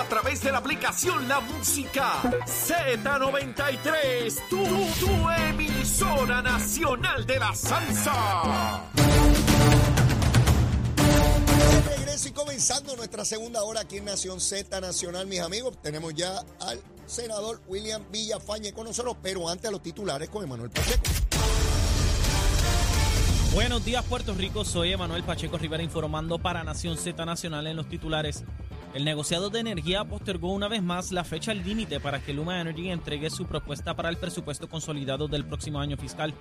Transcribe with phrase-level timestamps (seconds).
[0.00, 4.48] A través de la aplicación La Música Z93.
[4.48, 8.82] Tu, tu emisora nacional de la salsa.
[11.84, 15.76] De regreso y comenzando nuestra segunda hora aquí en Nación Z Nacional, mis amigos.
[15.82, 20.70] Tenemos ya al senador William Villafañe con nosotros, pero antes a los titulares con Emanuel
[20.70, 21.02] Pacheco.
[23.52, 27.88] Buenos días Puerto Rico, soy Emanuel Pacheco Rivera informando para Nación Z Nacional en los
[27.88, 28.44] titulares.
[28.92, 32.90] El negociado de energía postergó una vez más la fecha límite para que Luma Energy
[32.90, 36.34] entregue su propuesta para el presupuesto consolidado del próximo año fiscal.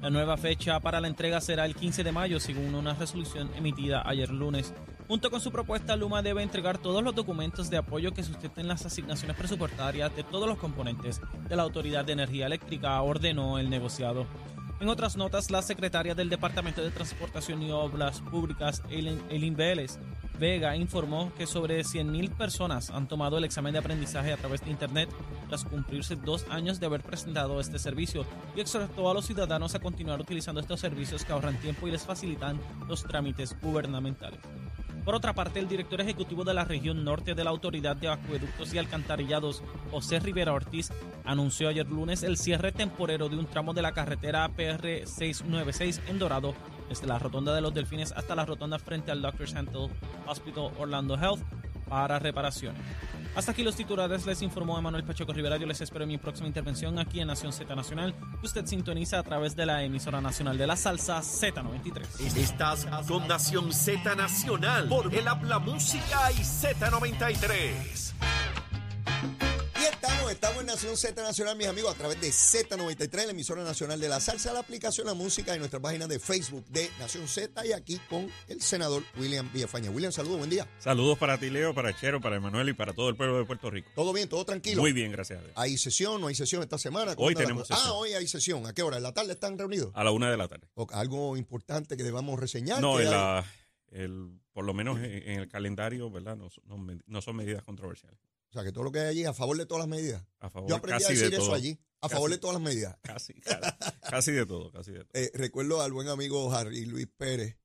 [0.00, 4.02] La nueva fecha para la entrega será el 15 de mayo, según una resolución emitida
[4.04, 4.74] ayer lunes.
[5.06, 8.84] Junto con su propuesta, Luma debe entregar todos los documentos de apoyo que sustenten las
[8.84, 14.26] asignaciones presupuestarias de todos los componentes de la Autoridad de Energía Eléctrica, ordenó el negociado.
[14.80, 20.00] En otras notas, la secretaria del Departamento de Transportación y Obras Públicas, Eileen Vélez
[20.42, 24.72] Vega, informó que sobre 100.000 personas han tomado el examen de aprendizaje a través de
[24.72, 25.08] Internet
[25.46, 28.26] tras cumplirse dos años de haber presentado este servicio
[28.56, 32.02] y exhortó a los ciudadanos a continuar utilizando estos servicios que ahorran tiempo y les
[32.02, 34.40] facilitan los trámites gubernamentales.
[35.04, 38.74] Por otra parte, el director ejecutivo de la región norte de la Autoridad de Acueductos
[38.74, 40.90] y Alcantarillados, José Rivera Ortiz,
[41.24, 46.18] anunció ayer lunes el cierre temporero de un tramo de la carretera PR 696 en
[46.18, 46.54] Dorado,
[46.92, 49.48] desde la rotonda de los Delfines hasta la rotonda frente al Dr.
[49.48, 49.88] Santel
[50.26, 51.40] Hospital Orlando Health
[51.88, 52.82] para reparaciones.
[53.34, 55.56] Hasta aquí los titulares, les informó Emanuel Pacheco Rivera.
[55.56, 59.22] Yo les espero en mi próxima intervención aquí en Nación Z Nacional, usted sintoniza a
[59.22, 62.36] través de la emisora nacional de la salsa Z93.
[62.36, 68.12] Estás con Nación Z Nacional por el Habla Música y Z93.
[70.32, 74.08] Estamos, en Nación Z Nacional, mis amigos, a través de Z93, la emisora nacional de
[74.08, 77.72] la salsa, la aplicación La Música y nuestra página de Facebook de Nación Z y
[77.72, 79.90] aquí con el senador William Villafañe.
[79.90, 80.66] William, saludos, buen día.
[80.78, 83.70] Saludos para ti, Leo, para Chero, para Emanuel y para todo el pueblo de Puerto
[83.70, 83.90] Rico.
[83.94, 84.28] ¿Todo bien?
[84.28, 84.80] ¿Todo tranquilo?
[84.80, 85.52] Muy bien, gracias a Dios.
[85.54, 86.20] ¿Hay sesión?
[86.20, 87.14] ¿No hay sesión esta semana?
[87.14, 87.76] ¿Cómo Hoy tenemos cosa?
[87.76, 87.92] sesión.
[87.92, 88.66] Ah, hoy hay sesión.
[88.66, 88.96] ¿A qué hora?
[88.96, 89.92] ¿En la tarde están reunidos?
[89.94, 90.66] A la una de la tarde.
[90.74, 92.80] ¿O algo importante que debamos reseñar?
[92.80, 93.44] No, en la,
[93.90, 96.36] el, por lo menos en, en el calendario, ¿verdad?
[96.36, 96.48] No,
[97.06, 98.18] no son medidas controversiales.
[98.52, 100.22] O sea, que todo lo que hay allí a favor de todas las medidas.
[100.38, 101.54] A favor Yo aprendí a decir de eso todo.
[101.54, 102.14] allí, a Casi.
[102.14, 102.98] favor de todas las medidas.
[103.02, 103.70] Casi, casi,
[104.10, 105.08] casi de todo, casi de todo.
[105.14, 107.56] Eh, recuerdo al buen amigo Harry Luis Pérez,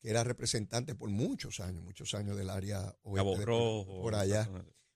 [0.00, 4.02] que era representante por muchos años, muchos años del área oeste de- Rojo.
[4.02, 4.50] por allá.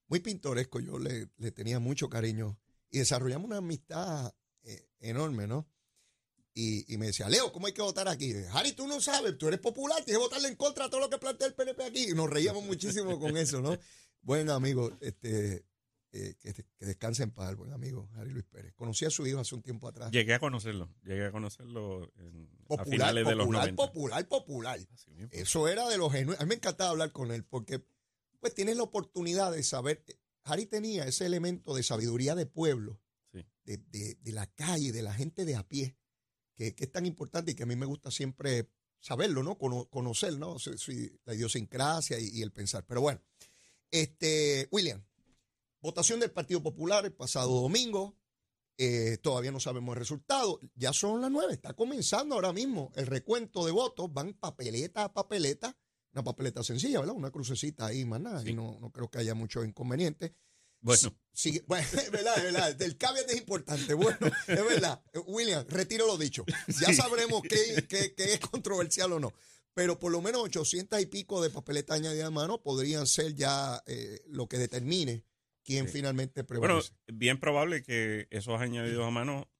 [0.08, 2.58] Muy pintoresco, yo le, le tenía mucho cariño
[2.90, 4.34] y desarrollamos una amistad
[4.64, 5.68] eh, enorme, ¿no?
[6.58, 8.32] Y, y me decía, Leo, ¿cómo hay que votar aquí?
[8.52, 11.10] Harry, tú no sabes, tú eres popular, tienes que votarle en contra a todo lo
[11.10, 12.10] que plantea el PNP aquí.
[12.10, 12.64] Y nos reíamos
[13.04, 13.76] muchísimo con eso, ¿no?
[14.22, 15.66] Buen amigo, este,
[16.12, 18.72] eh, que, que descanse en paz, buen amigo Harry Luis Pérez.
[18.74, 20.10] Conocí a su hijo hace un tiempo atrás.
[20.12, 23.76] Llegué a conocerlo, llegué a conocerlo en- a Popular, finales de los popular, 90.
[23.86, 24.78] popular, popular.
[24.80, 25.28] Mismo.
[25.32, 26.40] Eso era de los genuinos.
[26.40, 27.84] A mí me encantaba hablar con él porque
[28.40, 30.02] pues tienes la oportunidad de saber.
[30.44, 32.98] Harry tenía ese elemento de sabiduría de pueblo,
[33.30, 33.44] Sí.
[33.64, 35.96] de, de- de la calle, de la gente de a pie,
[36.56, 39.56] que, que es tan importante y que a mí me gusta siempre saberlo, ¿no?
[39.58, 40.58] Cono- conocer, ¿no?
[40.58, 42.84] Si- si- la idiosincrasia y, y el pensar.
[42.86, 43.20] Pero bueno,
[43.90, 45.04] este, William,
[45.80, 48.16] votación del Partido Popular el pasado domingo.
[48.78, 50.60] Eh, todavía no sabemos el resultado.
[50.74, 51.54] Ya son las nueve.
[51.54, 54.12] Está comenzando ahora mismo el recuento de votos.
[54.12, 55.76] Van papeleta a papeleta.
[56.12, 57.14] Una papeleta sencilla, ¿verdad?
[57.14, 58.42] Una crucecita ahí, más nada.
[58.42, 58.50] Sí.
[58.50, 60.34] Y no, no creo que haya mucho inconveniente.
[60.86, 61.16] Bueno,
[61.66, 62.82] bueno, es verdad, es verdad.
[62.82, 63.94] El caveat es importante.
[63.94, 65.02] Bueno, es verdad.
[65.26, 66.44] William, retiro lo dicho.
[66.80, 69.32] Ya sabremos qué, qué- qué es controversial o no.
[69.74, 73.82] Pero por lo menos 800 y pico de papeletas añadidas a mano podrían ser ya
[73.86, 75.22] eh, lo que determine
[75.64, 75.92] quién Sí.
[75.94, 76.92] finalmente bueno, prevalece.
[77.12, 79.50] bien probable que esos añadidos a mano,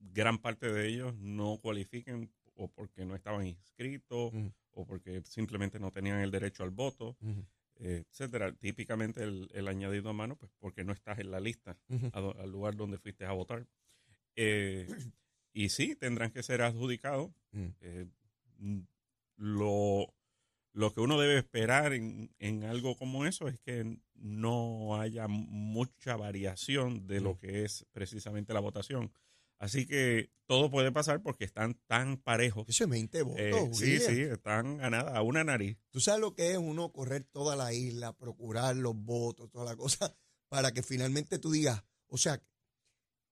[0.00, 4.32] gran parte de ellos no cualifiquen o porque no estaban inscritos
[4.72, 7.16] o porque simplemente no tenían el derecho al voto.
[7.78, 8.52] Etcétera.
[8.52, 12.50] Típicamente el, el añadido a mano, pues porque no estás en la lista do- al
[12.50, 13.66] lugar donde fuiste a votar.
[14.36, 14.86] Eh,
[15.52, 17.30] y sí, tendrán que ser adjudicados.
[17.52, 17.66] Mm.
[17.80, 18.06] Eh,
[18.58, 18.80] mm,
[19.36, 20.14] lo,
[20.72, 26.16] lo que uno debe esperar en, en algo como eso es que no haya mucha
[26.16, 27.24] variación de Mm.
[27.24, 29.12] lo que es precisamente la votación.
[29.58, 32.68] Así que todo puede pasar porque están tan parejos.
[32.68, 33.40] Eso es 20 votos.
[33.40, 35.78] Eh, sí, sí, están a nada, a una nariz.
[35.90, 39.76] Tú sabes lo que es uno correr toda la isla, procurar los votos, toda la
[39.76, 40.14] cosa,
[40.48, 42.42] para que finalmente tú digas, o sea,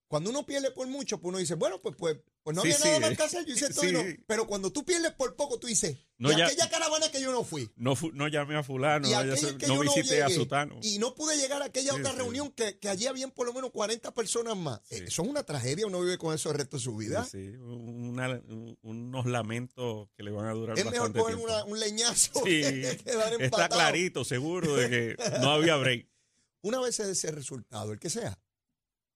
[0.06, 2.84] Cuando uno pierde por mucho, pues uno dice, bueno, pues, pues, pues no había sí,
[2.84, 3.84] nada más que hacer, yo hice todo.
[3.84, 3.94] y sí.
[3.94, 4.02] no.
[4.26, 7.32] Pero cuando tú pierdes por poco, tú dices, No, y ya- aquella caravana que yo
[7.32, 7.94] no fui, No,
[8.28, 10.78] llamé a fulano, y no, que visité a Sutano.
[10.82, 13.70] Y no pude llegar a aquella otra reunión que, que allí habían por lo menos
[13.72, 14.78] 40 personas más.
[14.90, 17.24] Eh, Eso es una tragedia, uno vive con eso el resto de su vida.
[17.24, 21.64] Sí, sí, una- un- unos lamentos que le van a durar Es mejor coger una-
[21.64, 23.74] un leñazo que quedar Está empatado.
[23.80, 26.08] clarito, seguro de que no había break.
[26.62, 28.38] Una vez ese resultado, el que sea,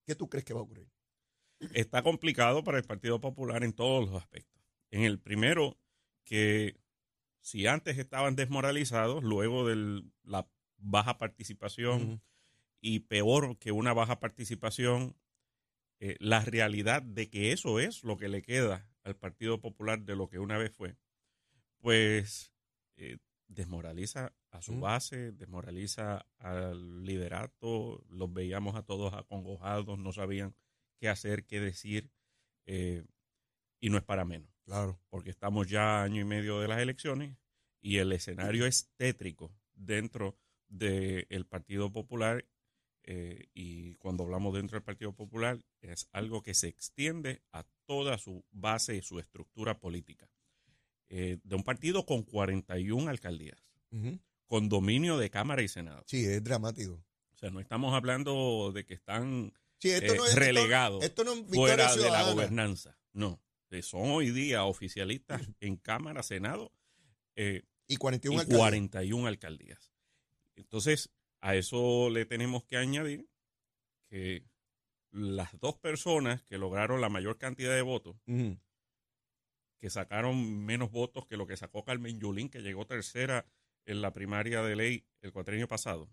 [0.09, 0.89] ¿qué tú crees que va a ocurrir?
[1.73, 4.59] Está complicado para el Partido Popular en todos los aspectos.
[4.89, 5.77] En el primero,
[6.23, 6.79] que
[7.41, 12.23] si antes estaban desmoralizados, luego de la baja participación,
[12.81, 15.15] y peor que una baja participación,
[15.99, 20.15] eh, la realidad de que eso es lo que le queda al Partido Popular de
[20.15, 20.95] lo que una vez fue,
[21.81, 22.51] pues
[22.95, 23.17] eh,
[23.49, 30.55] desmoraliza a su base, desmoraliza al liderato, los veíamos a todos acongojados, no sabían
[30.99, 32.11] qué hacer, qué decir,
[32.65, 33.03] eh,
[33.81, 34.99] y no es para menos Claro.
[35.09, 37.35] porque estamos ya año y medio de las elecciones
[37.81, 40.37] y el escenario es tétrico dentro
[40.67, 42.45] del Partido Popular
[43.03, 48.19] eh, y cuando hablamos dentro del Partido Popular es algo que se extiende a toda
[48.19, 50.29] su base y su estructura política.
[51.09, 54.19] Eh, de un partido con 41 alcaldías, Ujú.
[54.45, 56.03] con dominio de Cámara y Senado.
[56.07, 57.03] Sí, es dramático.
[57.33, 61.23] O sea, no estamos hablando de que están Sí, esto eh, no es relegados Esto,
[61.23, 62.97] no es fuera de la gobernanza.
[63.13, 63.41] No,
[63.71, 66.71] Eh, son hoy día oficialistas en Cámara, Senado
[67.35, 68.59] eh, Y 41 y alcaldías.
[68.59, 69.91] 41 alcaldías.
[70.55, 71.09] Entonces,
[71.41, 73.29] a eso le tenemos que añadir
[74.09, 74.43] que
[75.11, 78.17] las dos personas que lograron la mayor cantidad de votos.
[79.79, 83.45] Que sacaron menos votos que lo que sacó Carmen Yulín, que llegó tercera
[83.85, 86.09] en la primaria de ley el cuatrienio pasado,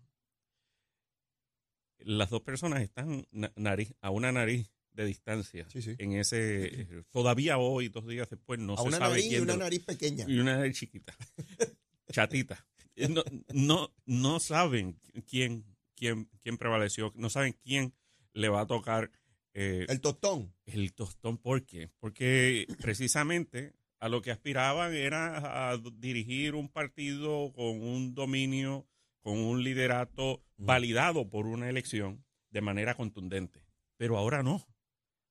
[1.99, 5.95] las dos personas están na- nariz, a una nariz de distancia Sí, sí.
[5.99, 9.41] en ese todavía hoy dos días después no a se una sabe nariz y quién
[9.43, 10.25] una de- nariz pequeña.
[10.27, 11.15] y una nariz chiquita
[12.11, 12.65] chatita
[13.09, 13.23] no,
[13.53, 14.99] no no saben
[15.29, 15.65] quién
[15.95, 17.93] quién quién prevaleció no saben quién
[18.33, 19.11] le va a tocar
[19.59, 20.53] eh, El tostón.
[20.65, 21.89] el tostón ¿por qué?
[21.99, 28.87] porque precisamente a lo que aspiraban era a dirigir un partido con un dominio
[29.21, 33.65] con un liderato validado por una elección de manera contundente
[33.97, 34.63] pero ahora no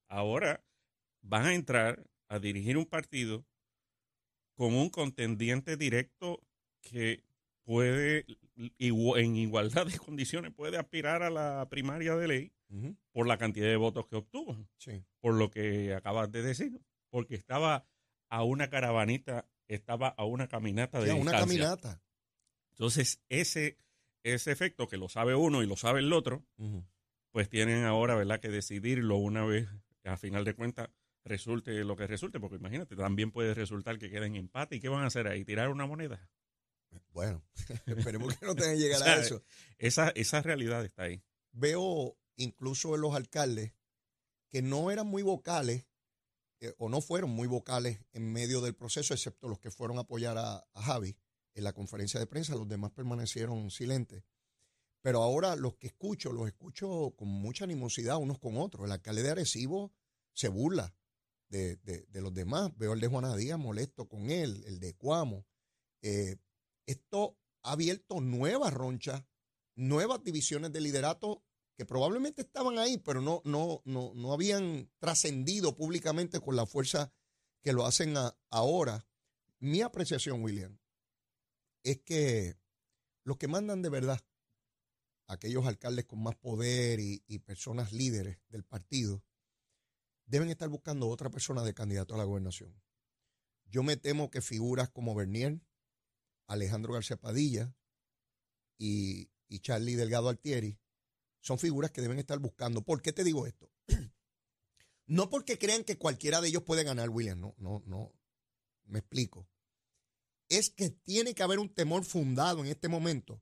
[0.09, 0.65] ahora
[1.21, 3.45] van a entrar a dirigir un partido
[4.55, 6.41] con un contendiente directo
[6.81, 7.23] que
[7.67, 8.25] puede,
[8.55, 12.53] en igualdad de condiciones, puede aspirar a la primaria de ley
[13.11, 15.03] por la cantidad de votos que obtuvo, Sí.
[15.19, 16.79] por lo que acabas de decir,
[17.09, 17.85] porque estaba
[18.29, 21.59] a una caravanita, estaba a una caminata de Sí, a una distancia.
[21.65, 22.01] caminata.
[22.71, 23.77] Entonces, ese,
[24.23, 26.45] ese efecto que lo sabe uno y lo sabe el otro,
[27.31, 29.67] pues tienen ahora, ¿verdad?, que decidirlo una vez,
[30.05, 30.89] a final de cuentas,
[31.25, 34.77] resulte lo que resulte, porque imagínate, también puede resultar que queden empate.
[34.77, 35.43] ¿Y qué van a hacer ahí?
[35.43, 36.29] ¿Tirar una moneda?
[37.11, 37.43] Bueno,
[37.85, 39.43] esperemos que no tengan que llegar O sea, a eso.
[39.77, 41.23] Esa, esa realidad está ahí.
[41.51, 43.73] Veo incluso en los alcaldes
[44.49, 45.87] que no eran muy vocales
[46.59, 50.01] eh, o no fueron muy vocales en medio del proceso, excepto los que fueron a
[50.01, 51.17] apoyar a, a Javi
[51.53, 54.23] en la conferencia de prensa, los demás permanecieron silentes.
[55.01, 58.85] Pero ahora los que escucho, los escucho con mucha animosidad unos con otros.
[58.85, 59.91] El alcalde de Arecibo
[60.33, 60.93] se burla
[61.49, 62.71] de, de- de los demás.
[62.77, 65.45] Veo el de Juana Díaz molesto con él, el de Cuamo.
[66.01, 66.35] Eh,
[66.87, 69.23] esto ha abierto nuevas ronchas,
[69.75, 71.43] nuevas divisiones de liderato
[71.75, 77.13] que probablemente estaban ahí, pero no, no, no, no habían trascendido públicamente con la fuerza
[77.61, 78.15] que lo hacen
[78.49, 79.07] ahora.
[79.59, 80.79] Mi apreciación, William,
[81.83, 82.57] es que
[83.23, 84.19] los que mandan de verdad,
[85.27, 89.23] aquellos alcaldes con más poder y, y personas líderes del partido,
[90.25, 92.81] deben estar buscando otra persona de candidato a la gobernación.
[93.65, 95.61] Yo me temo que figuras como Bernier,
[96.47, 97.75] Alejandro García Padilla
[98.77, 100.79] y, y Charlie Delgado Altieri
[101.41, 102.81] son figuras que deben estar buscando.
[102.81, 103.71] ¿Por qué te digo esto?
[105.09, 108.13] No porque crean que cualquiera de ellos puede ganar, William, no, no, no.
[108.83, 109.47] Me explico.
[110.49, 113.41] Es que tiene que haber un temor fundado en este momento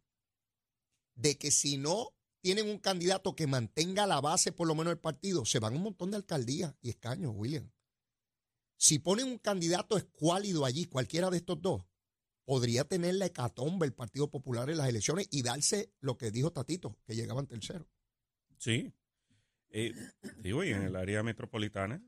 [1.16, 5.00] de que si no tienen un candidato que mantenga la base por lo menos del
[5.00, 7.72] partido, se van un montón de alcaldías y escaños, William.
[8.78, 11.84] Si ponen un candidato escuálido allí, cualquiera de estos dos,
[12.46, 16.52] podría tener la hecatombe el Partido Popular en las elecciones y darse lo que dijo
[16.52, 17.88] Tatito, que llegaban tercero.
[18.58, 18.94] Sí.
[19.70, 19.94] Eh,
[20.38, 22.02] digo, y en el área metropolitana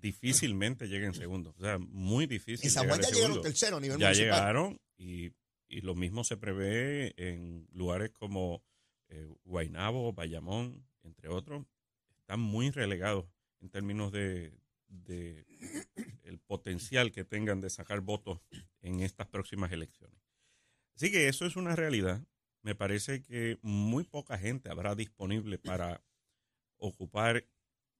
[0.00, 1.54] difícilmente lleguen segundo.
[1.58, 2.66] O sea, muy difícil.
[2.66, 4.38] En San Juan ya llegaron tercero a nivel Ya municipal.
[4.38, 5.32] llegaron y,
[5.68, 8.62] y lo mismo se prevé en lugares como
[9.08, 11.64] eh, Guaynabo, Bayamón, entre otros.
[12.20, 13.26] están muy relegados
[13.60, 14.52] en términos de,
[15.02, 15.44] de
[16.22, 18.40] el potencial que tengan de sacar votos
[18.80, 20.20] en estas próximas elecciones.
[20.94, 22.24] Así que eso es una realidad.
[22.62, 26.02] Me parece que muy poca gente habrá disponible para
[26.76, 27.46] ocupar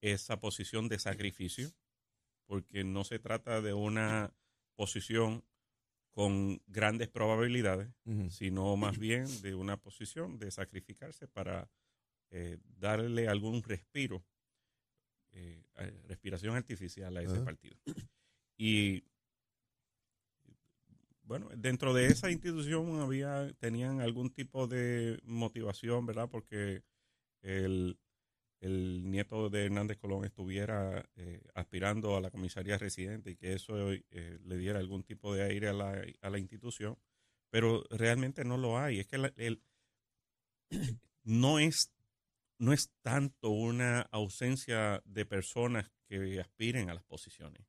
[0.01, 1.71] esa posición de sacrificio,
[2.47, 4.35] porque no se trata de una
[4.75, 5.45] posición
[6.11, 7.93] con grandes probabilidades,
[8.31, 11.69] sino más bien de una posición de sacrificarse para
[12.31, 14.25] eh, darle algún respiro,
[15.35, 15.65] eh,
[16.07, 17.77] respiración artificial a ese partido.
[18.57, 19.05] Y
[21.25, 26.29] bueno, dentro de esa institución había, tenían algún tipo de motivación, ¿verdad?
[26.31, 26.83] Porque
[27.43, 27.99] el,
[28.61, 34.39] nieto de Hernández Colón estuviera eh, aspirando a la comisaría residente y que eso eh,
[34.43, 36.97] le diera algún tipo de aire a la, a la, institución,
[37.51, 39.01] pero realmente no lo hay.
[39.01, 39.63] Es que el,
[41.25, 41.94] no, es,
[42.59, 47.67] no es tanto una ausencia de personas que aspiren a las posiciones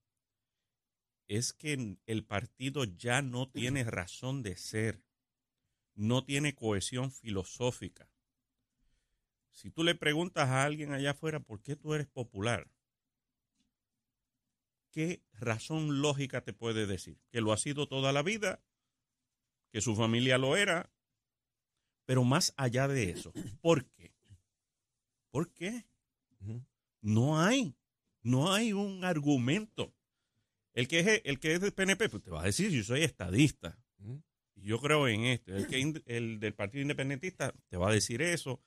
[1.27, 5.03] es que el partido ya no tiene razón de ser,
[5.95, 8.09] no tiene cohesión filosófica.
[9.51, 12.69] Si tú le preguntas a alguien allá afuera por qué tú eres popular,
[14.91, 17.19] ¿qué razón lógica te puede decir?
[17.31, 18.61] Que lo ha sido toda la vida,
[19.71, 20.91] que su familia lo era,
[22.05, 24.14] pero más allá de eso, ¿por qué?
[25.35, 25.85] ¿Por qué?
[27.01, 27.75] No hay,
[28.23, 29.93] no hay un argumento
[30.71, 33.01] el que es el que es del PNP, pues te va a decir, yo soy
[33.01, 33.77] estadista.
[34.55, 35.53] Yo creo en esto.
[35.53, 38.61] El, que, el del Partido Independentista te va a decir eso.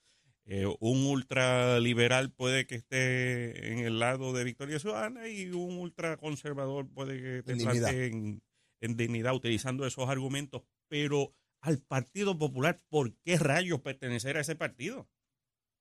[0.45, 6.87] Eh, un ultraliberal puede que esté en el lado de Victoria Ciudadana y un ultraconservador
[6.87, 8.43] puede que te plantee en,
[8.83, 10.65] en dignidad utilizando esos argumentos.
[10.89, 15.09] Pero al Partido Popular, ¿por qué rayos pertenecer a ese partido?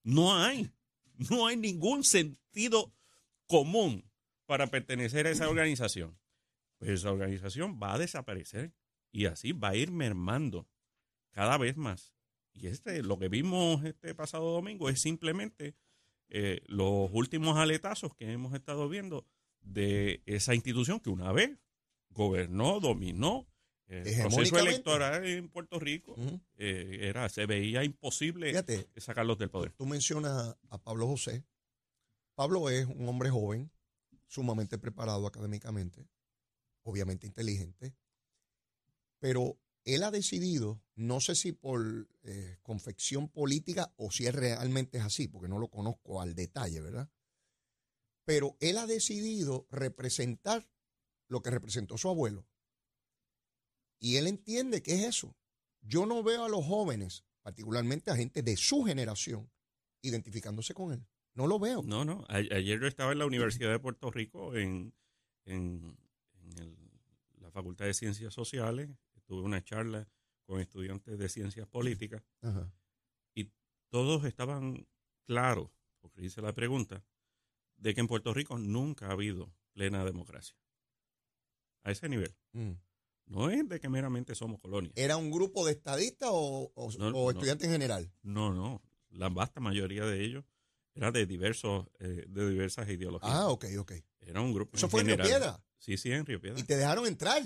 [0.07, 0.71] No hay.
[1.29, 2.93] No hay ningún sentido
[3.47, 4.03] común
[4.45, 6.17] para pertenecer a esa organización,
[6.77, 8.73] pues esa organización va a desaparecer
[9.11, 10.67] y así va a ir mermando
[11.31, 12.13] cada vez más.
[12.53, 15.75] Y este, lo que vimos este pasado domingo es simplemente
[16.29, 19.25] eh, los últimos aletazos que hemos estado viendo
[19.61, 21.57] de esa institución que una vez
[22.09, 23.47] gobernó, dominó
[23.87, 26.15] el proceso electoral en Puerto Rico.
[26.57, 28.53] Eh, era, se veía imposible
[28.97, 29.71] sacarlos del poder.
[29.73, 31.45] Tú mencionas a Pablo José.
[32.35, 33.71] Pablo es un hombre joven,
[34.27, 36.07] sumamente preparado académicamente,
[36.83, 37.95] obviamente inteligente,
[39.19, 44.97] pero él ha decidido, no sé si por eh, confección política o si es realmente
[44.97, 47.09] es así, porque no lo conozco al detalle, ¿verdad?
[48.25, 50.69] Pero él ha decidido representar
[51.27, 52.45] lo que representó su abuelo.
[53.99, 55.35] Y él entiende que es eso.
[55.81, 59.49] Yo no veo a los jóvenes, particularmente a gente de su generación,
[60.01, 61.05] identificándose con él.
[61.33, 61.83] No lo veo.
[61.83, 62.25] No, no.
[62.29, 64.93] ayer yo estaba en la Universidad de Puerto Rico en,
[67.39, 68.89] la Facultad de Ciencias Sociales.
[69.25, 70.07] Tuve una charla
[70.45, 72.23] con estudiantes de ciencias políticas
[73.35, 73.51] y
[73.89, 74.87] todos estaban
[75.25, 77.03] claros, porque hice la pregunta,
[77.75, 80.57] de que en Puerto Rico nunca ha habido plena democracia.
[81.83, 82.35] A ese nivel.
[82.53, 82.71] Mm.
[83.27, 84.91] No es de que meramente somos colonia.
[84.95, 86.71] ¿Era un grupo de estadistas o,
[87.29, 88.11] estudiantes en general?
[88.23, 88.81] No, no.
[89.11, 90.45] La vasta mayoría de ellos
[90.93, 93.31] era de diversos, eh, de diversas ideologías.
[93.31, 93.93] Ah, ok, ok.
[94.21, 94.75] Era un grupo.
[94.75, 95.61] ¿Eso fue en Río Piedra?
[95.77, 96.59] Sí, sí, en Río Piedra.
[96.59, 97.43] ¿Y te dejaron entrar?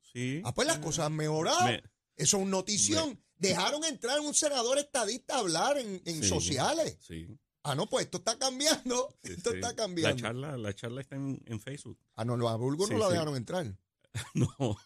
[0.00, 0.42] Sí.
[0.44, 1.68] Ah, pues las cosas han mejorado.
[2.16, 3.20] Eso es notición.
[3.36, 6.98] dejaron entrar a un senador estadista a hablar en, sociales.
[7.00, 7.26] Sí.
[7.64, 9.16] Ah, no, pues esto está cambiando.
[9.22, 10.16] esto está cambiando.
[10.16, 11.98] La charla, la charla está en, Facebook.
[12.16, 13.66] Ah, no, a Bulgo no la dejaron entrar.
[14.34, 14.76] no.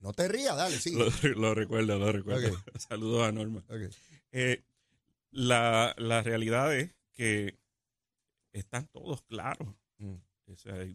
[0.00, 0.96] No te rías, dale, sí.
[1.34, 2.56] Lo, recuerdo, lo recuerdo.
[2.78, 3.64] Saludos a Norma.
[4.30, 4.62] Eh,
[5.30, 7.58] la, la realidad es que
[8.52, 10.14] están todos claros, mm.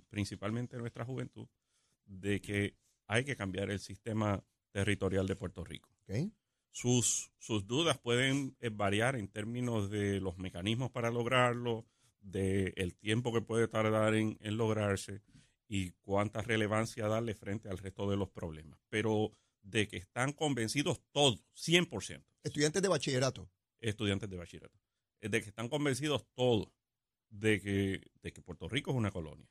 [0.10, 1.48] principalmente nuestra juventud,
[2.06, 2.76] de que
[3.08, 5.90] hay que cambiar el sistema territorial de Puerto Rico.
[6.72, 11.86] Sus, sus dudas pueden eh, variar en términos de los mecanismos para lograrlo,
[12.20, 15.22] del el tiempo que puede tardar en, en, lograrse
[15.74, 18.80] y cuánta relevancia darle frente al resto de los problemas.
[18.89, 22.24] Pero de que están convencidos todos, 100%.
[22.44, 23.50] Estudiantes de bachillerato.
[23.80, 24.84] Estudiantes de bachillerato
[25.30, 26.70] de que están convencidos todos
[27.30, 29.50] de que, de que Puerto Rico es una colonia,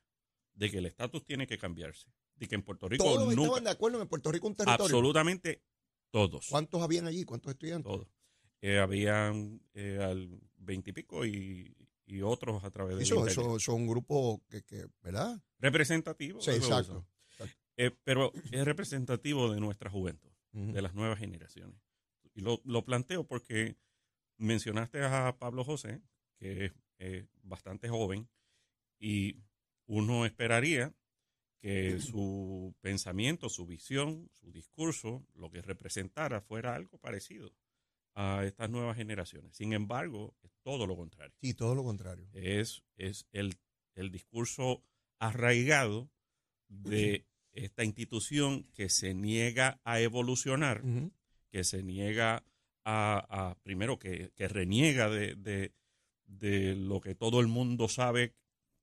[0.55, 3.71] de que el estatus tiene que cambiarse, de que en Puerto Rico todos estaban de
[3.71, 4.85] acuerdo en Puerto Rico un territorio.
[4.85, 5.63] Absolutamente
[6.11, 6.47] todos.
[6.49, 7.25] ¿Cuántos habían allí?
[7.25, 7.91] ¿Cuántos estudiantes?
[7.91, 8.09] Todos.
[8.61, 11.75] Eh, habían eh, al veintipico y,
[12.05, 15.41] y, otros a través de eso, eso, son un grupo que, que, ¿verdad?
[15.59, 16.41] Representativo.
[16.41, 17.07] Sí, exacto.
[17.77, 21.81] Eh, pero es representativo de nuestra juventud, de las nuevas generaciones.
[22.35, 23.77] Y lo, lo planteo porque
[24.37, 26.03] mencionaste a Pablo José,
[26.39, 28.29] que es eh, bastante joven
[28.99, 29.37] y
[29.87, 30.95] uno esperaría
[31.61, 37.53] que su pensamiento, su visión, su discurso, lo que representara fuera algo parecido
[38.15, 39.57] a estas nuevas generaciones.
[39.57, 41.35] Sin embargo, es todo lo contrario.
[41.41, 42.29] Sí, todo lo contrario.
[42.33, 43.55] Es, es el,
[43.95, 44.83] el discurso
[45.19, 46.11] arraigado
[46.69, 50.83] de esta institución que se niega a evolucionar,
[51.51, 52.45] que se niega
[52.85, 55.73] a, a- primero, que, que reniega de, de-
[56.25, 58.35] de lo que todo el mundo sabe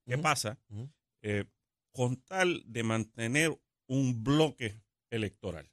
[0.06, 0.58] que pasa,
[1.22, 1.44] eh,
[1.92, 5.70] con tal de mantener un bloque electoral.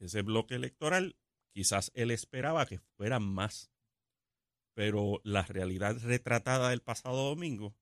[0.00, 1.16] Ese bloque electoral,
[1.54, 3.70] quizás él esperaba que fueran más,
[4.74, 7.76] pero la realidad retratada del pasado domingo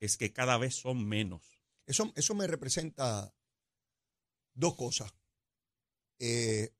[0.00, 1.62] es que cada vez son menos.
[1.86, 3.32] Eso, eso me representa
[4.54, 5.14] dos cosas.
[6.18, 6.74] Eh,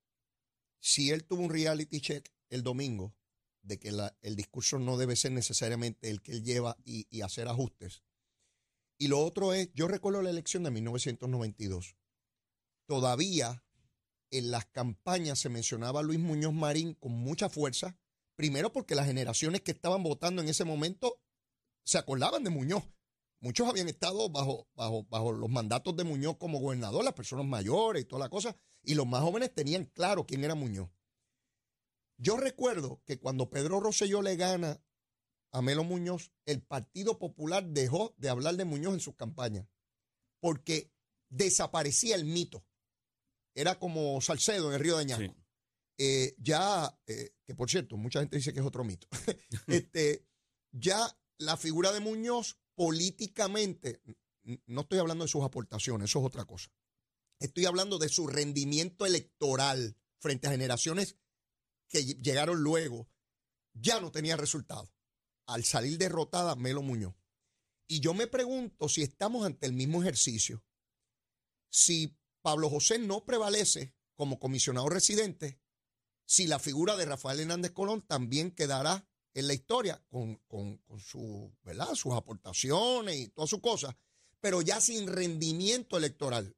[0.80, 3.14] si él tuvo un reality check el domingo
[3.62, 7.46] de que el discurso no debe ser necesariamente el que él lleva y, y hacer
[7.46, 8.02] ajustes.
[8.98, 11.96] Y lo otro es, yo recuerdo la elección de 1992.
[12.86, 13.61] Todavía
[14.32, 17.96] en las campañas se mencionaba a Luis Muñoz Marín con mucha fuerza,
[18.34, 21.20] primero porque las generaciones que estaban votando en ese momento
[21.84, 22.82] se acordaban de Muñoz.
[23.40, 28.02] Muchos habían estado bajo, bajo, bajo los mandatos de Muñoz como gobernador, las personas mayores
[28.02, 30.88] y toda la cosa, y los más jóvenes tenían claro quién era Muñoz.
[32.16, 34.80] Yo recuerdo que cuando Pedro Rosselló le gana
[35.50, 39.66] a Melo Muñoz, el Partido Popular dejó de hablar de Muñoz en sus campañas,
[40.40, 40.90] porque
[41.28, 42.64] desaparecía el mito.
[43.54, 45.34] Era como Salcedo en el río de Añasco.
[45.34, 45.42] Sí.
[45.98, 49.06] Eh, ya, eh, que por cierto, mucha gente dice que es otro mito.
[49.66, 50.26] este,
[50.72, 50.98] ya
[51.38, 54.00] la figura de Muñoz políticamente,
[54.66, 56.70] no estoy hablando de sus aportaciones, eso es otra cosa.
[57.38, 61.16] Estoy hablando de su rendimiento electoral frente a generaciones
[61.88, 63.08] que ll- llegaron luego,
[63.74, 64.90] ya no tenía resultado.
[65.46, 67.14] Al salir derrotada Melo Muñoz.
[67.88, 70.64] Y yo me pregunto si estamos ante el mismo ejercicio.
[71.68, 75.60] Si Pablo José no prevalece como comisionado residente,
[76.26, 81.00] si la figura de Rafael Hernández Colón también quedará en la historia con, con- con
[81.00, 81.94] su, ¿verdad?
[81.94, 83.94] sus aportaciones y todas sus cosas,
[84.40, 86.54] pero ya sin rendimiento electoral.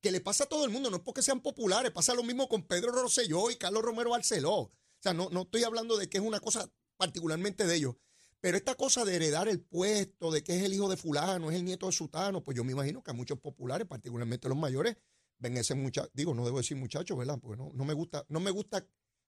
[0.00, 2.48] Que le pasa a todo el mundo, no es porque sean populares, pasa lo mismo
[2.48, 4.54] con Pedro Rosselló y Carlos Romero Barceló.
[4.54, 7.96] O sea, no, no estoy hablando de que es una cosa particularmente de ellos,
[8.40, 11.56] pero esta cosa de heredar el puesto, de que es el hijo de fulano, es
[11.56, 14.96] el nieto de sutano, pues yo me imagino que a muchos populares, particularmente los mayores,
[15.38, 17.38] ven ese muchacho, digo, no debo decir muchacho, ¿verdad?
[17.40, 18.86] Porque no, no me gusta, no me gusta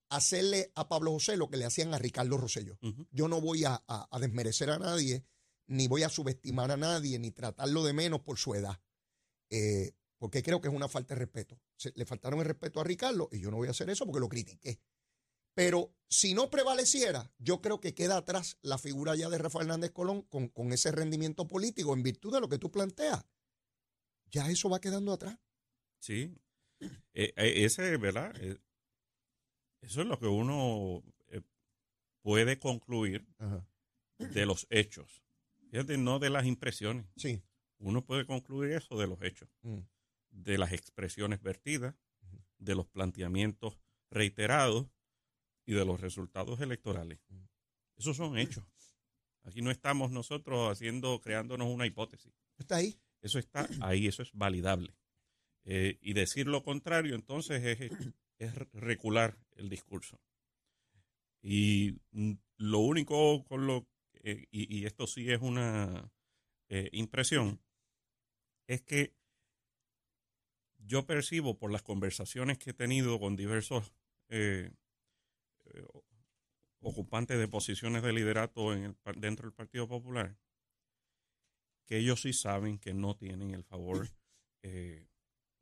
[0.08, 2.76] hacerle a Pablo José lo que le hacían a Ricardo Rosselló.
[2.82, 3.06] Ujú.
[3.12, 5.24] Yo no voy a, a- a desmerecer a nadie,
[5.66, 8.80] ni voy a subestimar a nadie, ni tratarlo de menos por su edad.
[9.50, 11.60] Eh, porque creo que es una falta de respeto.
[11.76, 14.20] Se- le faltaron el respeto a Ricardo y yo no voy a hacer eso porque
[14.20, 14.80] lo critiqué.
[15.54, 19.90] Pero si no prevaleciera, yo creo que queda atrás la figura ya de Rafael Hernández
[19.92, 23.24] Colón con, con ese rendimiento político en virtud de lo que tú planteas.
[24.30, 25.38] Ya eso va quedando atrás.
[26.00, 26.34] Sí.
[26.80, 28.34] Eh, eh, ese, ¿verdad?
[28.40, 28.58] Eh,
[29.82, 31.42] eso es lo que uno eh,
[32.22, 33.26] puede concluir
[34.18, 35.22] de los hechos.
[35.70, 37.06] Fíjate, no de las impresiones.
[37.16, 37.42] Sí.
[37.78, 39.78] Uno puede concluir eso de los hechos, Mm.
[40.30, 41.94] de las expresiones vertidas,
[42.58, 43.78] de los planteamientos
[44.10, 44.86] reiterados
[45.66, 47.20] y de los resultados electorales.
[47.96, 48.64] Esos son hechos.
[49.44, 52.32] Aquí no estamos nosotros haciendo, creándonos una hipótesis.
[52.58, 53.00] Está ahí.
[53.22, 54.94] Eso está ahí, eso es validable.
[55.64, 57.90] Eh, y decir lo contrario, entonces, es,
[58.38, 60.20] es recular el discurso.
[61.42, 63.86] Y mm, lo único con lo,
[64.22, 66.12] eh, y, y esto sí es una
[66.68, 67.60] eh, impresión,
[68.66, 69.14] es que
[70.78, 73.92] yo percibo por las conversaciones que he tenido con diversos
[74.28, 74.70] eh,
[75.66, 75.84] eh,
[76.80, 80.36] ocupantes de posiciones de liderato en el dentro del Partido Popular,
[81.86, 84.08] que ellos sí saben que no tienen el favor
[84.62, 85.09] eh,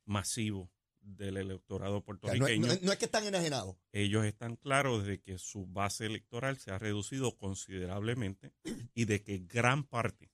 [0.08, 2.66] masivo del electorado no, puertorriqueño.
[2.66, 3.76] no es- no es que están enajenados.
[3.92, 8.52] Ellos están claros de que su base electoral se ha reducido considerablemente
[8.94, 10.30] y de que gran parte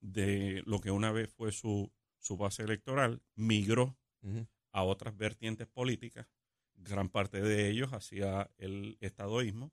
[0.00, 3.96] de lo que una vez fue su, su base electoral migró
[4.72, 6.28] a otras vertientes políticas,
[6.74, 9.72] gran parte de ellos hacia el estadoísmo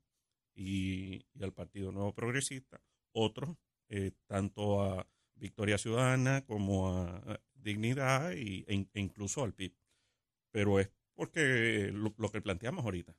[0.56, 2.82] y, y al Partido Nuevo Progresista,
[3.12, 3.56] otros
[3.90, 9.74] eh, tanto a Victoria Ciudadana como a Dignidad y, e, e incluso al PIB.
[10.52, 13.16] Pero es porque lo, lo que planteamos ahorita,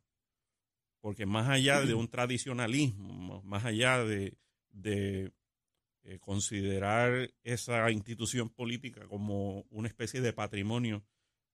[1.00, 4.36] porque más allá de un tradicionalismo, más allá de,
[4.70, 5.32] de
[6.02, 11.04] eh, considerar esa institución política como una especie de patrimonio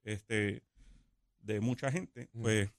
[0.05, 0.62] este,
[1.40, 2.42] de mucha gente, Mm.
[2.42, 2.70] pues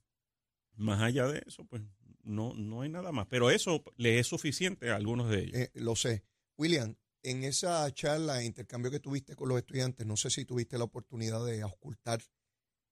[0.75, 1.81] más allá de eso, pues
[2.23, 3.27] no, no hay nada más.
[3.27, 5.55] Pero eso le es suficiente a algunos de ellos.
[5.55, 6.23] Eh, lo sé.
[6.57, 6.95] William,
[7.29, 11.45] en esa charla, intercambio que tuviste con los estudiantes, no sé si tuviste la oportunidad
[11.45, 12.21] de ocultar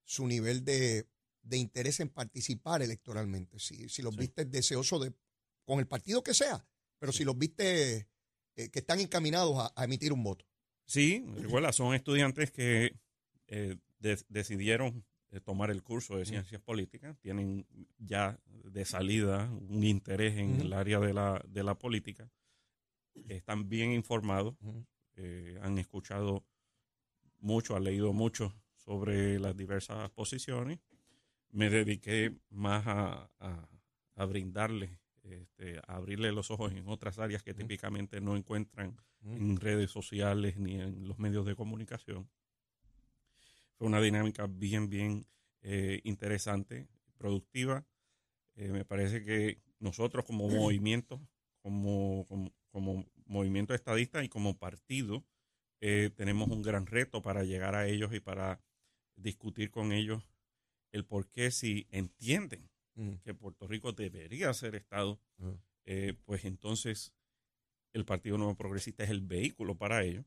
[0.03, 1.07] su nivel de,
[1.41, 3.59] de interés en participar electoralmente.
[3.59, 4.19] Si, si los Sí.
[4.21, 5.13] viste deseoso de,
[5.63, 6.65] con el partido que sea,
[6.99, 8.07] pero si los viste
[8.55, 10.45] eh, que están encaminados a, a emitir un voto.
[10.85, 12.95] Sí, recuerda, son estudiantes que
[13.47, 17.65] eh, de- decidieron eh, tomar el curso de ciencias políticas, tienen
[17.97, 22.29] ya de salida un interés en el área de la, de la política,
[23.27, 24.55] están bien informados,
[25.15, 26.45] eh, han escuchado
[27.39, 30.79] mucho, han leído mucho sobre las diversas posiciones.
[31.51, 33.69] Me dediqué más a, a,
[34.15, 34.91] a brindarles,
[35.23, 40.57] este, a abrirle los ojos en otras áreas que típicamente no encuentran en redes sociales
[40.57, 42.29] ni en los medios de comunicación.
[43.77, 45.27] Fue una dinámica bien, bien
[45.61, 47.85] eh, interesante, productiva.
[48.55, 51.19] Eh, me parece que nosotros como movimiento,
[51.61, 55.23] como, como, como movimiento estadista y como partido,
[55.79, 58.61] eh, tenemos un gran reto para llegar a ellos y para
[59.15, 60.29] discutir con ellos
[60.91, 63.21] el por qué si entienden Ujú.
[63.23, 65.21] que Puerto Rico debería ser Estado,
[65.85, 67.13] eh, pues entonces
[67.93, 70.25] el Partido Nuevo Progresista es el vehículo para ello.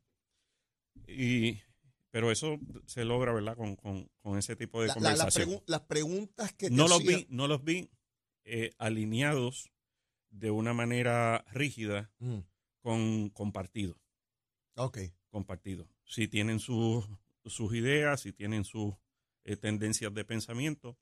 [1.07, 1.61] Y,
[2.11, 3.57] pero eso se logra, ¿verdad?
[3.59, 5.51] Con, con, con ese tipo de La- la- las conversación.
[5.51, 7.91] pregu- las preguntas que te no los hacía- vi, no los vi
[8.45, 9.71] eh, alineados
[10.31, 12.45] de una manera rígida Ujú.
[12.81, 13.53] con, con
[14.77, 14.99] Ok.
[15.31, 15.89] con.
[16.05, 17.09] Si tienen sus,
[17.45, 18.95] sus ideas, si tienen sus
[19.45, 20.97] eh, tendencias de pensamiento,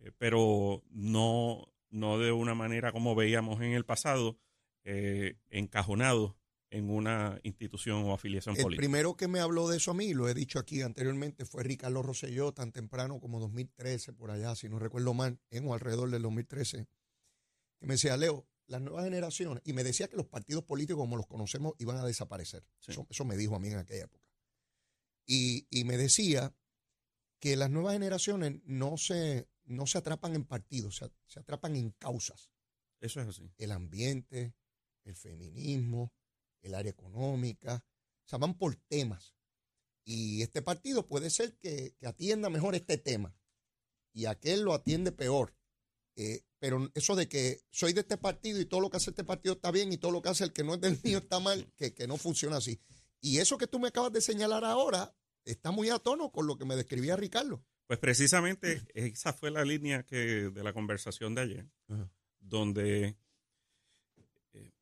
[0.00, 4.38] eh, pero no, no de una manera como veíamos en el pasado,
[4.84, 6.34] eh, encajonados
[6.70, 8.80] en una institución o afiliación El política.
[8.82, 12.02] primero que me habló de eso a mí, lo he dicho aquí anteriormente, fue Ricardo
[12.02, 16.22] Rosselló, tan temprano como 2013, por allá, si no recuerdo mal, en o alrededor del
[16.22, 16.86] 2013,
[17.78, 21.16] que me decía, Leo, las nuevas generaciones, y me decía que los partidos políticos como
[21.16, 22.64] los conocemos iban a desaparecer.
[22.78, 22.92] Sí.
[22.92, 24.24] Eso, eso me dijo a mí en aquella época.
[25.26, 26.54] Y, y me decía
[27.40, 31.90] que las nuevas generaciones no se, no se atrapan en partidos, se, se atrapan en
[31.92, 32.50] causas.
[33.00, 33.52] Eso es así.
[33.58, 34.54] El ambiente,
[35.04, 36.12] el feminismo,
[36.62, 37.84] el área económica,
[38.24, 39.34] o sea, van por temas.
[40.04, 43.36] Y este partido puede ser que, que atienda mejor este tema
[44.12, 45.54] y aquel lo atiende peor.
[46.20, 49.22] Eh, pero eso de que soy de este partido y todo lo que hace este
[49.22, 51.38] partido está bien y todo lo que hace el que no es del mío está
[51.40, 52.80] mal, que, que no funciona así.
[53.20, 56.58] Y eso que tú me acabas de señalar ahora está muy a tono con lo
[56.58, 57.64] que me describía Ricardo.
[57.86, 62.10] Pues precisamente esa fue la línea que de la conversación de ayer, Ajá.
[62.40, 63.16] donde
[64.54, 64.72] eh,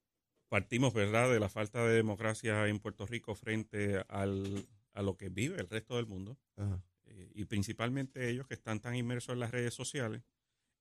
[0.48, 5.28] partimos, ¿verdad?, de la falta de democracia en Puerto Rico frente al, a lo que
[5.28, 6.38] vive el resto del mundo,
[7.04, 10.22] eh, y principalmente ellos que están tan inmersos en las redes sociales,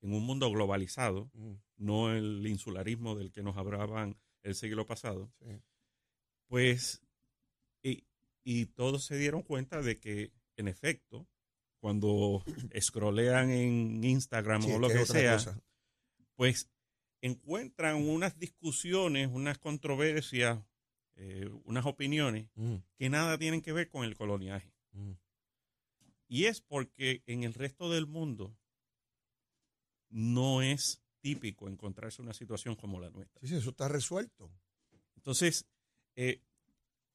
[0.02, 5.32] en un mundo globalizado, Mm, no el insularismo del que nos hablaban el siglo pasado,
[5.40, 5.60] sí.
[6.48, 7.02] pues,
[7.82, 8.04] y,
[8.44, 11.26] y todos se dieron cuenta de que, en efecto,
[11.80, 12.42] cuando
[12.80, 15.60] scrollean en Instagram Sí, o lo que sea, cosa.
[16.34, 16.70] pues
[17.22, 20.62] encuentran unas discusiones, unas controversias,
[21.16, 24.72] eh, unas opiniones Mm, que nada tienen que ver con el coloniaje.
[24.92, 25.12] mm.
[26.28, 28.56] Y es porque en el resto del mundo
[30.10, 33.40] no es típico encontrarse una situación como la nuestra.
[33.40, 34.50] Sí, sí, eso está resuelto.
[35.16, 35.66] Entonces,
[36.14, 36.42] eh,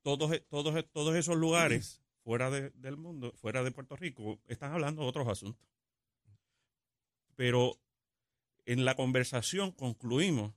[0.02, 5.02] todos, todos, todos esos lugares fuera de- del mundo, fuera de Puerto Rico, están hablando
[5.04, 5.66] de otros asuntos.
[7.36, 7.80] Pero
[8.66, 10.54] en la conversación concluimos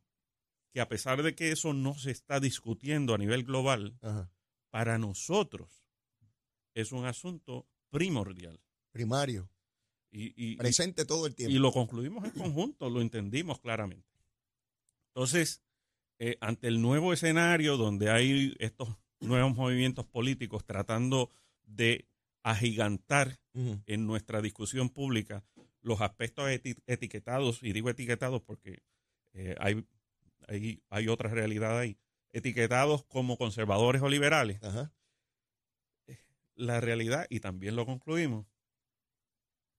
[0.72, 4.28] que a pesar de que eso no se está discutiendo a nivel global, Ajá.
[4.70, 5.86] para nosotros
[6.74, 8.60] es un asunto primordial.
[8.90, 9.48] Primario.
[10.16, 11.52] Y, y- y- Presente todo el tiempo.
[11.54, 14.06] y lo concluimos en conjunto, lo entendimos claramente.
[15.08, 15.62] Entonces,
[16.20, 21.30] eh, ante el nuevo escenario donde hay estos nuevos movimientos políticos tratando
[21.64, 22.06] de
[22.44, 25.42] agigantar en nuestra discusión pública
[25.82, 28.82] los aspectos eti- etiquetados, y digo etiquetados porque
[29.32, 29.84] eh, hay,
[30.46, 31.96] hay, hay otra realidad ahí,
[32.32, 34.60] etiquetados como conservadores o liberales,
[36.54, 38.46] la realidad, y también lo concluimos,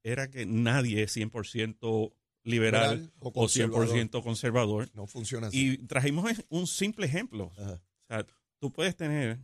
[0.05, 2.13] era que nadie es 100%
[2.43, 3.87] liberal Liberal o o conservador.
[3.87, 4.89] 100% conservador.
[4.93, 5.71] No funciona así.
[5.71, 7.51] Y trajimos un simple ejemplo.
[7.57, 7.73] Ajá.
[7.73, 8.27] O sea,
[8.59, 9.39] tú puedes tener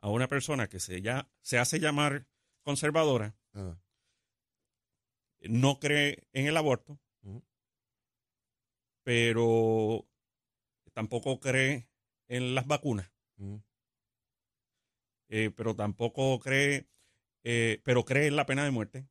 [0.00, 2.26] a una persona que se, ya, se hace llamar
[2.62, 3.80] conservadora, Ajá.
[5.42, 6.98] no cree en el aborto,
[9.04, 10.08] pero
[10.92, 11.88] tampoco cree
[12.28, 13.12] en las vacunas,
[15.28, 16.88] eh, pero tampoco cree,
[17.44, 19.08] eh, pero cree en la pena de muerte.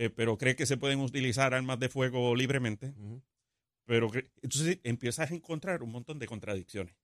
[0.00, 2.94] Eh, pero cree que se pueden utilizar armas de fuego libremente.
[3.84, 4.10] Pero
[4.40, 6.96] entonces empiezas a encontrar un montón de contradicciones.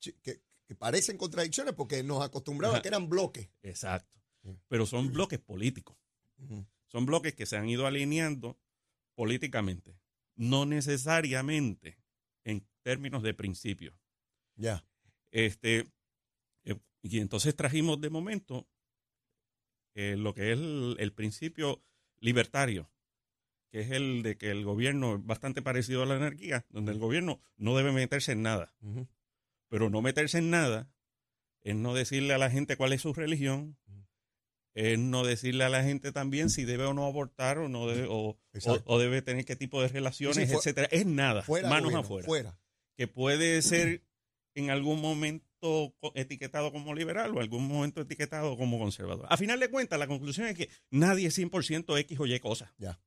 [0.00, 3.48] Sí, Que, que parecen contradicciones porque nos acostumbraba a que eran bloques.
[3.62, 4.20] Exacto.
[4.66, 5.96] Pero son bloques políticos.
[6.88, 8.58] Son bloques que se han ido alineando
[9.14, 10.00] políticamente,
[10.34, 11.98] no necesariamente
[12.42, 13.96] en términos de principio.
[14.56, 14.84] Ya.
[15.30, 15.86] Este,
[16.64, 18.66] eh, y entonces trajimos de momento
[19.94, 21.84] eh, lo que es el, el principio
[22.20, 22.90] libertario,
[23.70, 26.98] que es el de que el gobierno es bastante parecido a la anarquía, donde el
[26.98, 28.74] gobierno no debe meterse en nada.
[29.68, 30.90] Pero no meterse en nada
[31.62, 33.76] es no decirle a la gente cuál es su religión,
[34.74, 38.06] es no decirle a la gente también si debe o no abortar o no debe,
[38.08, 38.38] o,
[38.84, 40.88] o, debe tener qué tipo de relaciones, Sí, etcétera.
[40.90, 42.26] Es nada, manos gobierno, afuera.
[42.26, 42.58] Fuera.
[42.96, 44.02] Que puede ser
[44.54, 45.49] en algún momento
[46.14, 49.26] etiquetado como liberal o algún momento etiquetado como conservador.
[49.28, 52.72] A final de cuentas, la conclusión es que nadie es 100% X o Y cosas.
[52.78, 53.00] Ya.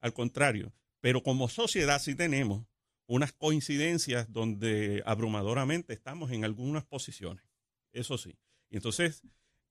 [0.00, 2.66] Al contrario, pero como sociedad sí tenemos
[3.06, 7.44] unas coincidencias donde abrumadoramente estamos en algunas posiciones.
[7.92, 8.36] Eso sí.
[8.70, 9.22] Y entonces,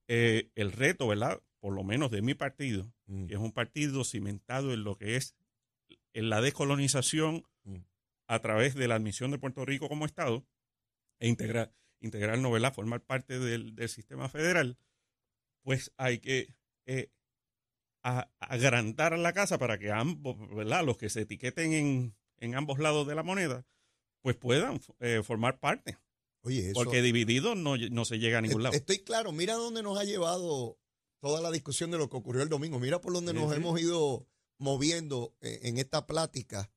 [0.08, 1.40] eh, el reto, ¿verdad?
[1.60, 3.26] Por lo menos de mi partido, Mm.
[3.26, 5.34] que es un partido cimentado en lo que es
[6.14, 7.78] en la descolonización Mm.
[8.28, 10.46] a través de la admisión de Puerto Rico como Estado
[11.20, 11.72] e integrar,
[12.04, 14.78] integrar novela, formar parte del, del sistema federal,
[15.62, 16.54] pues hay que
[16.86, 17.10] eh,
[18.02, 20.84] a- agrandar la casa para que ambos, ¿verdad?
[20.84, 23.66] Los que se etiqueten en, en ambos lados de la moneda,
[24.20, 25.98] pues puedan eh, formar parte.
[26.42, 26.74] Oye, eso.
[26.74, 28.74] Porque divididos no, no se llega a ningún lado.
[28.76, 30.78] Estoy claro, mira dónde nos ha llevado
[31.20, 32.78] toda la discusión de lo que ocurrió el domingo.
[32.78, 33.56] Mira por dónde Sí, nos sí.
[33.56, 36.70] hemos ido moviendo eh, en esta plática.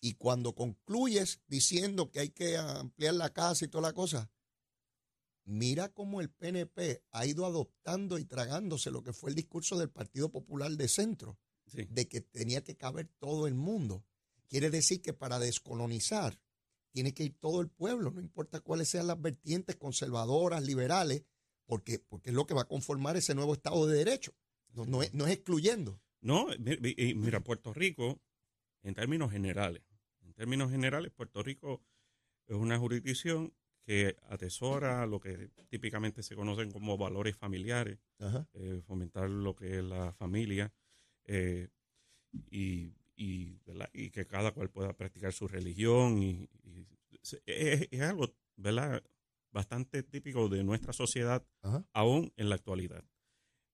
[0.00, 4.28] Y cuando concluyes diciendo que hay que ampliar la casa y toda la cosa,
[5.44, 9.90] mira cómo el PNP ha ido adoptando y tragándose lo que fue el discurso del
[9.90, 11.86] Partido Popular de Centro, Sí.
[11.90, 14.04] de que tenía que caber todo el mundo.
[14.48, 16.38] Quiere decir que para descolonizar
[16.90, 21.24] tiene que ir todo el pueblo, no importa cuáles sean las vertientes conservadoras, liberales,
[21.64, 24.34] porque, porque es lo que va a conformar ese nuevo Estado de Derecho.
[24.74, 25.98] No, no es, no es excluyendo.
[26.20, 28.20] No, mira, Puerto Rico,
[28.82, 29.82] en términos generales,
[30.20, 31.82] en términos generales, Puerto Rico
[32.46, 37.98] es una jurisdicción que atesora lo que típicamente se conocen como valores familiares,
[38.54, 40.72] eh, fomentar lo que es la familia
[41.24, 41.68] eh,
[42.50, 46.22] y, y, que cada cual pueda practicar su religión.
[46.22, 46.48] Y,
[47.44, 49.02] es, es algo ¿verdad?
[49.50, 51.84] bastante típico de nuestra sociedad Ajá.
[51.92, 53.04] aún en la actualidad.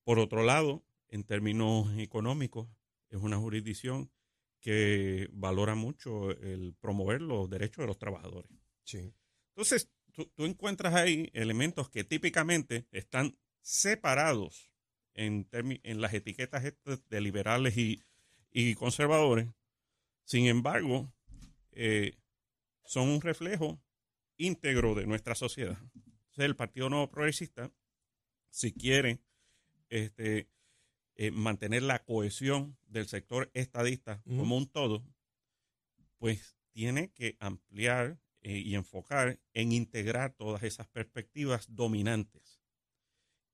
[0.05, 2.69] Por otro lado, en términos económicos,
[3.11, 4.11] es una jurisdicción
[4.61, 8.51] que valora mucho el promover los derechos de los trabajadores.
[8.85, 9.13] Sí.
[9.55, 14.73] Entonces, tú, tú encuentras ahí elementos que típicamente están separados
[15.15, 16.65] en, en las etiquetas
[17.09, 18.03] de liberales y,
[18.51, 19.49] y conservadores.
[20.25, 21.13] Sin embargo,
[21.71, 22.19] eh,
[22.85, 23.81] son un reflejo
[24.37, 25.79] íntegro de nuestra sociedad.
[25.95, 27.71] Entonces, el Partido Nuevo Progresista,
[28.51, 29.21] si quiere
[29.89, 30.49] este,
[31.15, 35.05] eh, mantener la cohesión del sector estadista como un todo,
[36.19, 42.61] pues tiene que ampliar eh, y enfocar en integrar todas esas perspectivas dominantes.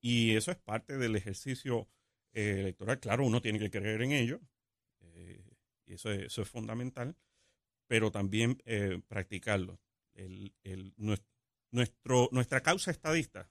[0.00, 1.88] Y eso es parte del ejercicio
[2.32, 3.00] eh, electoral.
[3.00, 4.40] Claro, uno tiene que creer en ello,
[5.00, 5.44] eh,
[5.86, 7.16] y eso es, eso es fundamental,
[7.86, 9.80] pero también eh, practicarlo.
[10.14, 11.24] El- el- nues-
[11.70, 13.50] nuestro, nuestra causa estadista,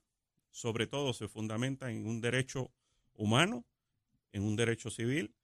[0.51, 2.71] sobre todo, se fundamenta en un derecho
[3.13, 3.65] humano,
[4.31, 5.35] en un derecho civil,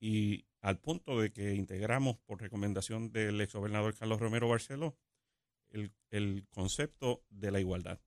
[0.00, 4.96] y al punto de que integramos, por recomendación del exgobernador Carlos Romero Barceló,
[5.70, 8.00] el, el concepto de la igualdad.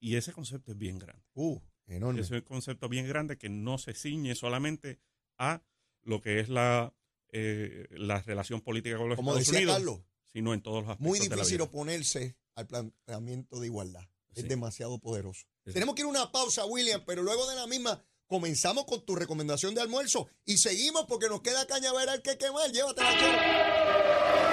[0.00, 1.24] Y ese concepto es bien grande.
[1.34, 2.20] Uh, enorme.
[2.20, 4.98] Es un concepto bien grande que no se ciñe solamente
[5.38, 5.62] a
[6.02, 6.92] lo que es la,
[7.28, 10.00] eh, la relación política con los Como Estados decía Unidos, Carlos,
[10.32, 11.64] sino en todos los aspectos muy de la difícil vida.
[11.64, 14.08] oponerse al planteamiento de igualdad.
[14.34, 15.46] Es demasiado poderoso.
[15.66, 15.72] Sí.
[15.72, 19.16] Tenemos que ir a una pausa, William, pero luego de la misma comenzamos con tu
[19.16, 22.70] recomendación de almuerzo y seguimos porque nos queda cañaveral que quemar.
[22.70, 24.49] Llévatela.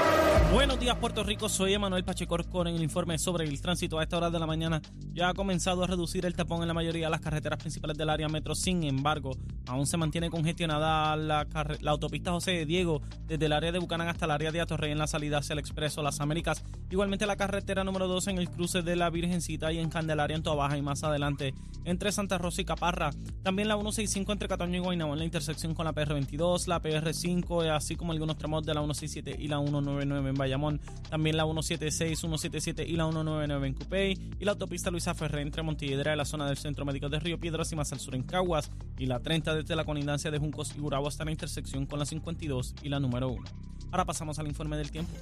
[0.57, 1.49] Buenos días, Puerto Rico.
[1.49, 3.99] Soy Emanuel Pacheco con el informe sobre el tránsito.
[3.99, 4.81] A esta hora de la mañana
[5.13, 8.09] ya ha comenzado a reducir el tapón en la mayoría de las carreteras principales del
[8.09, 8.55] área metro.
[8.55, 11.45] Sin embargo, aún se mantiene congestionada la,
[11.79, 14.91] la autopista José de Diego desde el área de Bucanán hasta el área de Atorrey
[14.91, 16.63] en la salida hacia el Expreso Las Américas.
[16.89, 20.41] Igualmente la carretera número 2 en el cruce de la Virgencita y en Candelaria en
[20.41, 21.53] Toabaja y más adelante
[21.85, 23.11] entre Santa Rosa y Caparra.
[23.43, 27.69] También la 165 entre Cataño y Guaynabo en la intersección con la PR22, la PR5,
[27.69, 32.19] así como algunos tramos de la 167 y la 199 en Bayamón, también la 176,
[32.19, 36.25] 177 y la 199 en Cupey, y la autopista Luisa Ferré entre Montilledra y la
[36.25, 39.19] zona del Centro Médico de Río Piedras y más al sur en Caguas, y la
[39.19, 42.89] 30 desde la colindancia de Juncos y Gurabo hasta la intersección con la 52 y
[42.89, 43.43] la número 1.
[43.91, 45.13] Ahora pasamos al informe del tiempo.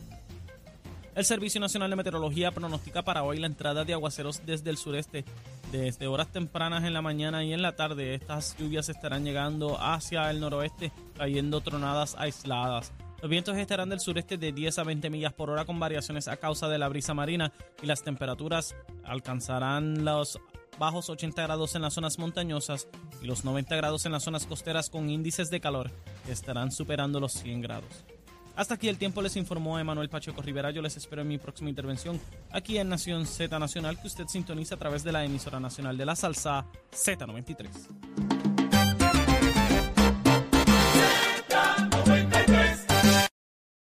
[1.16, 5.24] El Servicio Nacional de Meteorología pronostica para hoy la entrada de aguaceros desde el sureste.
[5.72, 10.30] Desde horas tempranas en la mañana y en la tarde, estas lluvias estarán llegando hacia
[10.30, 12.92] el noroeste, trayendo tronadas aisladas.
[13.22, 16.38] Los vientos estarán del sureste de 10 a 20 millas por hora con variaciones a
[16.38, 17.52] causa de la brisa marina
[17.82, 20.40] y las temperaturas alcanzarán los
[20.78, 22.88] bajos 80 grados en las zonas montañosas
[23.22, 25.92] y los 90 grados en las zonas costeras con índices de calor
[26.26, 28.06] que estarán superando los 100 grados.
[28.56, 30.72] Hasta aquí el tiempo les informó Emanuel Pacheco Rivera.
[30.72, 32.20] Yo les espero en mi próxima intervención
[32.52, 36.06] aquí en Nación Z Nacional que usted sintoniza a través de la emisora nacional de
[36.06, 38.35] la salsa Z93.